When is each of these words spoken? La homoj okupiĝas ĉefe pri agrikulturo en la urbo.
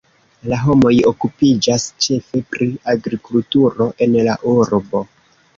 La 0.51 0.57
homoj 0.61 0.93
okupiĝas 1.11 1.85
ĉefe 2.05 2.41
pri 2.55 2.69
agrikulturo 2.97 3.91
en 4.07 4.21
la 4.31 4.41
urbo. 4.57 5.05